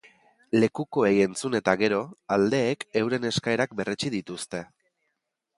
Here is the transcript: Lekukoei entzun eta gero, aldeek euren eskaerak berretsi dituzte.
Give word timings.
Lekukoei 0.61 1.11
entzun 1.25 1.57
eta 1.59 1.75
gero, 1.83 2.01
aldeek 2.37 2.87
euren 3.03 3.31
eskaerak 3.33 3.79
berretsi 3.83 4.15
dituzte. 4.19 4.67